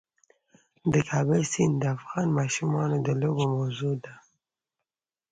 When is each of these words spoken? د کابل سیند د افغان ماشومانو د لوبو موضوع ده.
د 0.93 0.95
کابل 1.09 1.41
سیند 1.53 1.75
د 1.79 1.83
افغان 1.97 2.27
ماشومانو 2.39 2.97
د 3.07 3.09
لوبو 3.21 3.45
موضوع 3.57 3.93
ده. 4.03 4.13